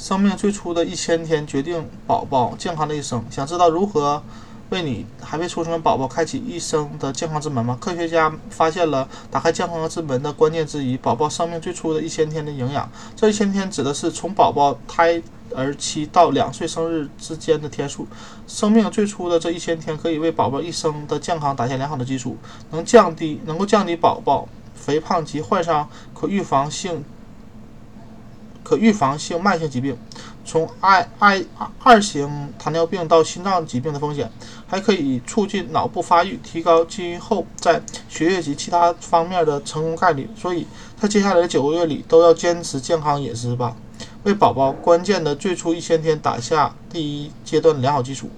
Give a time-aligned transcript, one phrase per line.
[0.00, 3.22] 生命最初的一千天决定宝宝健康的一生。
[3.30, 4.22] 想知道如何
[4.70, 7.76] 为你还未出生的宝宝开启一生的健康之门吗？
[7.78, 12.90] 科学家发现了打开健康之门的关键之一——宝宝生命最初的一千天的营养。
[13.14, 15.22] 这一千天指的是从宝宝胎
[15.54, 18.08] 儿期到两岁生日之间的天数。
[18.46, 22.38] 生命最初的这一千天可以为宝宝一生的健康打下良好的基础，
[22.70, 27.04] 能降低能够降低宝宝肥胖及患上可预防性。
[28.70, 29.98] 可预防性慢性疾病，
[30.44, 31.44] 从 II
[31.82, 34.30] 二型糖尿病到心脏疾病的风险，
[34.68, 40.30] 还可以促进脑部发育，提高今后在学业及其他方面的成功概率。
[40.36, 43.74] 所以在接下来的九个月里，都要坚持健康饮食吧，
[44.22, 48.30] 为宝宝关键的最初一千天打下第一阶段良好基础。